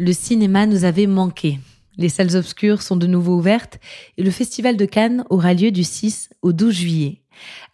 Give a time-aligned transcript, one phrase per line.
[0.00, 1.58] Le cinéma nous avait manqué.
[1.96, 3.80] Les salles obscures sont de nouveau ouvertes
[4.16, 7.22] et le festival de Cannes aura lieu du 6 au 12 juillet.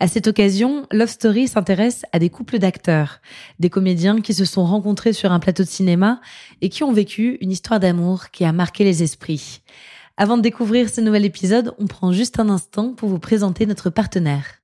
[0.01, 3.21] À cette occasion, Love Story s'intéresse à des couples d'acteurs,
[3.59, 6.23] des comédiens qui se sont rencontrés sur un plateau de cinéma
[6.62, 9.61] et qui ont vécu une histoire d'amour qui a marqué les esprits.
[10.16, 13.91] Avant de découvrir ce nouvel épisode, on prend juste un instant pour vous présenter notre
[13.91, 14.63] partenaire.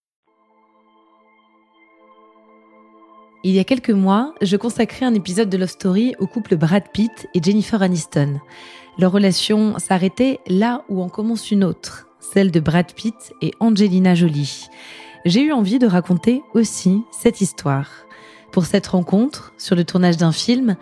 [3.43, 6.83] Il y a quelques mois, je consacrais un épisode de Love Story au couple Brad
[6.93, 8.39] Pitt et Jennifer Aniston.
[8.99, 14.13] Leur relation s'arrêtait là où en commence une autre, celle de Brad Pitt et Angelina
[14.13, 14.67] Jolie.
[15.25, 17.89] J'ai eu envie de raconter aussi cette histoire.
[18.51, 20.75] Pour cette rencontre, sur le tournage d'un film,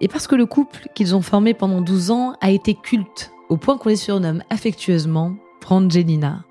[0.00, 3.58] et parce que le couple qu'ils ont formé pendant 12 ans a été culte, au
[3.58, 6.46] point qu'on les surnomme affectueusement Brangelina.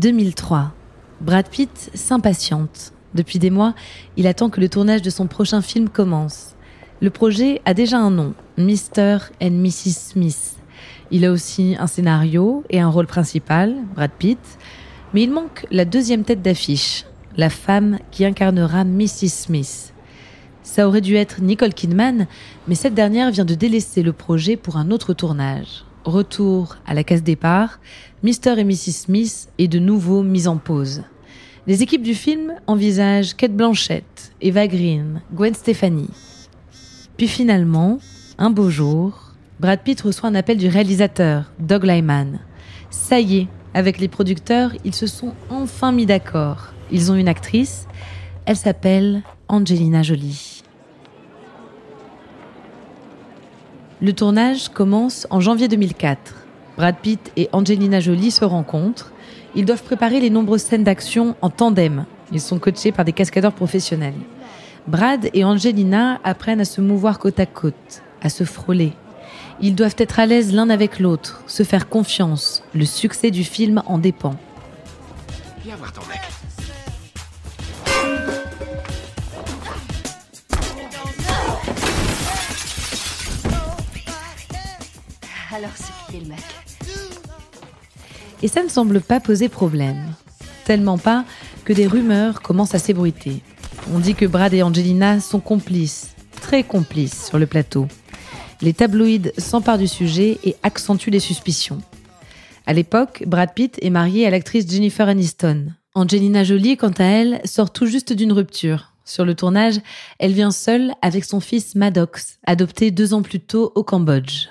[0.00, 0.72] 2003.
[1.20, 2.92] Brad Pitt s'impatiente.
[3.14, 3.74] Depuis des mois,
[4.16, 6.54] il attend que le tournage de son prochain film commence.
[7.02, 9.18] Le projet a déjà un nom, Mr.
[9.42, 10.12] and Mrs.
[10.12, 10.56] Smith.
[11.10, 14.38] Il a aussi un scénario et un rôle principal, Brad Pitt,
[15.12, 17.04] mais il manque la deuxième tête d'affiche,
[17.36, 19.28] la femme qui incarnera Mrs.
[19.28, 19.92] Smith.
[20.62, 22.26] Ça aurait dû être Nicole Kidman,
[22.68, 25.84] mais cette dernière vient de délaisser le projet pour un autre tournage.
[26.04, 27.78] Retour à la case départ,
[28.22, 28.58] Mr.
[28.58, 28.92] et Mrs.
[28.92, 31.02] Smith est de nouveau mise en pause.
[31.66, 36.08] Les équipes du film envisagent Kate Blanchett, Eva Green, Gwen Stefani.
[37.18, 37.98] Puis finalement,
[38.38, 42.40] un beau jour, Brad Pitt reçoit un appel du réalisateur, Doug Lyman.
[42.88, 46.72] Ça y est, avec les producteurs, ils se sont enfin mis d'accord.
[46.90, 47.86] Ils ont une actrice,
[48.46, 50.59] elle s'appelle Angelina Jolie.
[54.02, 56.34] Le tournage commence en janvier 2004.
[56.78, 59.12] Brad Pitt et Angelina Jolie se rencontrent.
[59.54, 62.06] Ils doivent préparer les nombreuses scènes d'action en tandem.
[62.32, 64.14] Ils sont coachés par des cascadeurs professionnels.
[64.86, 68.94] Brad et Angelina apprennent à se mouvoir côte à côte, à se frôler.
[69.60, 72.62] Ils doivent être à l'aise l'un avec l'autre, se faire confiance.
[72.74, 74.36] Le succès du film en dépend.
[75.62, 76.20] Viens voir ton mec.
[85.60, 85.72] Alors
[86.14, 86.38] le mec
[88.42, 90.14] Et ça ne semble pas poser problème.
[90.64, 91.26] Tellement pas
[91.66, 93.42] que des rumeurs commencent à s'ébruiter.
[93.92, 97.88] On dit que Brad et Angelina sont complices, très complices sur le plateau.
[98.62, 101.82] Les tabloïds s'emparent du sujet et accentuent les suspicions.
[102.64, 105.74] À l'époque, Brad Pitt est marié à l'actrice Jennifer Aniston.
[105.94, 108.94] Angelina Jolie, quant à elle, sort tout juste d'une rupture.
[109.04, 109.78] Sur le tournage,
[110.18, 114.48] elle vient seule avec son fils Maddox, adopté deux ans plus tôt au Cambodge.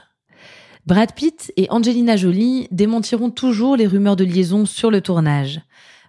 [0.90, 5.62] Brad Pitt et Angelina Jolie démentiront toujours les rumeurs de liaison sur le tournage.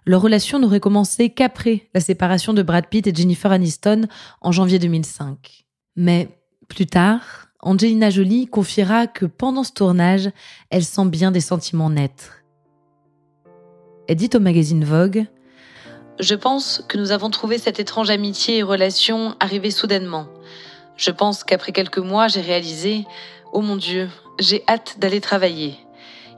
[0.07, 4.07] Leur relation n'aurait commencé qu'après la séparation de Brad Pitt et Jennifer Aniston
[4.41, 5.67] en janvier 2005.
[5.97, 6.29] Mais
[6.67, 10.31] plus tard, Angelina Jolie confiera que pendant ce tournage,
[10.71, 12.41] elle sent bien des sentiments naître.
[14.07, 15.27] Elle dit au magazine Vogue
[16.19, 20.25] Je pense que nous avons trouvé cette étrange amitié et relation arriver soudainement.
[20.95, 23.05] Je pense qu'après quelques mois, j'ai réalisé
[23.53, 25.77] Oh mon Dieu, j'ai hâte d'aller travailler.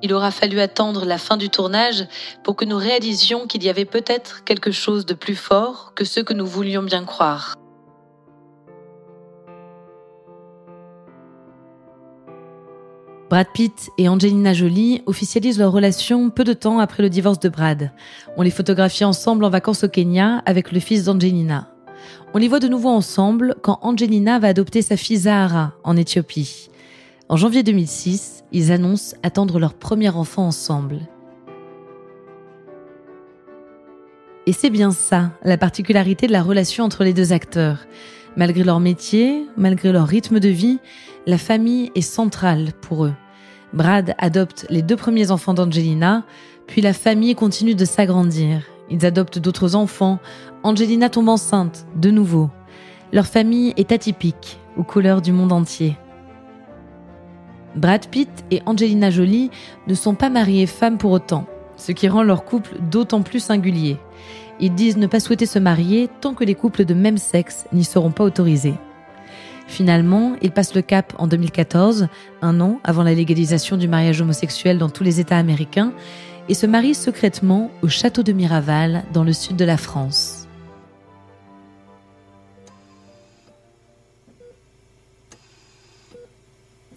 [0.02, 2.06] Il aura fallu attendre la fin du tournage
[2.44, 6.20] pour que nous réalisions qu'il y avait peut-être quelque chose de plus fort que ce
[6.20, 7.56] que nous voulions bien croire.
[13.30, 17.50] Brad Pitt et Angelina Jolie officialisent leur relation peu de temps après le divorce de
[17.50, 17.92] Brad.
[18.38, 21.73] On les photographie ensemble en vacances au Kenya avec le fils d'Angelina.
[22.34, 26.70] On les voit de nouveau ensemble quand Angelina va adopter sa fille Zahara en Éthiopie.
[27.30, 31.00] En janvier 2006, ils annoncent attendre leur premier enfant ensemble.
[34.46, 37.86] Et c'est bien ça, la particularité de la relation entre les deux acteurs.
[38.36, 40.80] Malgré leur métier, malgré leur rythme de vie,
[41.26, 43.14] la famille est centrale pour eux.
[43.74, 46.24] Brad adopte les deux premiers enfants d'Angelina,
[46.68, 48.64] puis la famille continue de s'agrandir.
[48.90, 50.20] Ils adoptent d'autres enfants.
[50.64, 52.50] Angelina tombe enceinte, de nouveau.
[53.12, 55.98] Leur famille est atypique, aux couleurs du monde entier.
[57.76, 59.50] Brad Pitt et Angelina Jolie
[59.88, 61.46] ne sont pas mariés femmes pour autant,
[61.76, 63.98] ce qui rend leur couple d'autant plus singulier.
[64.60, 67.84] Ils disent ne pas souhaiter se marier tant que les couples de même sexe n'y
[67.84, 68.76] seront pas autorisés.
[69.68, 72.08] Finalement, ils passent le cap en 2014,
[72.42, 75.94] un an avant la légalisation du mariage homosexuel dans tous les États américains,
[76.50, 80.48] et se marient secrètement au château de Miraval, dans le sud de la France.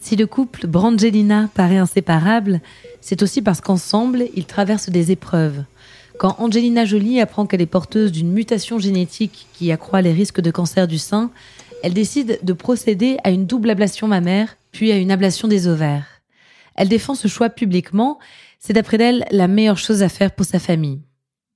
[0.00, 2.60] Si le couple Brangelina paraît inséparable,
[3.00, 5.64] c'est aussi parce qu'ensemble, ils traversent des épreuves.
[6.19, 10.50] Quand Angelina Jolie apprend qu'elle est porteuse d'une mutation génétique qui accroît les risques de
[10.50, 11.31] cancer du sein,
[11.82, 16.06] elle décide de procéder à une double ablation mammaire, puis à une ablation des ovaires.
[16.76, 18.19] Elle défend ce choix publiquement,
[18.66, 21.00] c'est d'après elle la meilleure chose à faire pour sa famille.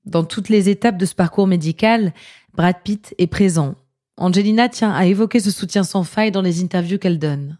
[0.04, 2.14] Dans toutes les étapes de ce parcours médical,
[2.54, 3.74] Brad Pitt est présent.
[4.16, 7.58] Angelina tient à évoquer ce soutien sans faille dans les interviews qu'elle donne.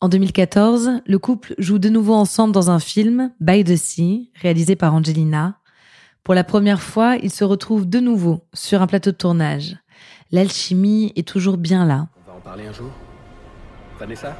[0.00, 4.74] En 2014, le couple joue de nouveau ensemble dans un film, By the Sea, réalisé
[4.74, 5.60] par Angelina.
[6.24, 9.76] Pour la première fois, ils se retrouvent de nouveau sur un plateau de tournage.
[10.32, 12.08] L'alchimie est toujours bien là.
[12.26, 12.90] On va en parler un jour
[14.00, 14.36] Vanessa?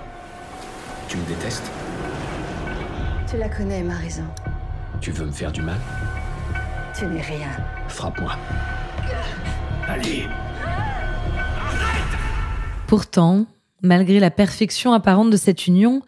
[1.09, 1.71] Tu me détestes?
[3.31, 4.25] Tu la connais, ma raison.
[5.03, 5.77] Tu veux me faire du mal?
[6.99, 7.51] Tu n'es rien.
[7.89, 8.33] Frappe-moi.
[9.87, 10.25] Allez
[12.87, 13.45] Pourtant,
[13.83, 16.01] malgré la perfection apparente de cette union,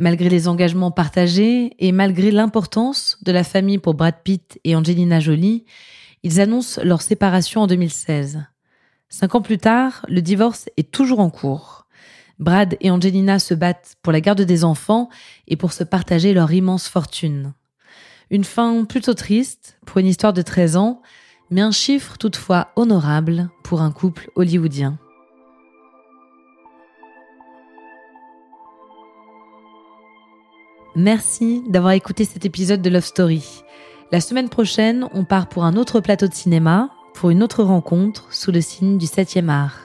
[0.00, 5.20] malgré les engagements partagés et malgré l'importance de la famille pour Brad Pitt et Angelina
[5.20, 5.64] Jolie,
[6.24, 8.44] ils annoncent leur séparation en 2016.
[9.08, 11.83] Cinq ans plus tard, le divorce est toujours en cours.
[12.38, 15.08] Brad et Angelina se battent pour la garde des enfants
[15.46, 17.54] et pour se partager leur immense fortune.
[18.30, 21.02] Une fin plutôt triste pour une histoire de 13 ans,
[21.50, 24.98] mais un chiffre toutefois honorable pour un couple hollywoodien.
[30.96, 33.44] Merci d'avoir écouté cet épisode de Love Story.
[34.12, 38.32] La semaine prochaine, on part pour un autre plateau de cinéma, pour une autre rencontre
[38.32, 39.83] sous le signe du 7e art.